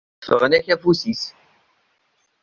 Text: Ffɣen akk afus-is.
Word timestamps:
Ffɣen 0.27 0.51
akk 0.57 0.67
afus-is. 0.73 1.23